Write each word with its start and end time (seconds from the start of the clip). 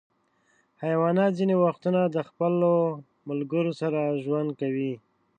حیوانات 0.83 1.31
ځینې 1.39 1.55
وختونه 1.63 2.01
د 2.05 2.17
خپلو 2.29 2.73
ملګرو 3.29 3.71
سره 3.81 3.99
ژوند 4.23 4.49
کوي. 4.61 4.93